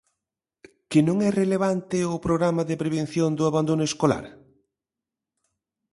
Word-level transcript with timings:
¿Que 0.89 0.99
non 1.07 1.17
é 1.29 1.29
relevante 1.41 1.97
o 2.15 2.17
programa 2.25 2.63
de 2.69 2.79
prevención 2.81 3.29
do 3.37 3.43
abandono 3.51 3.83
escolar? 3.91 4.25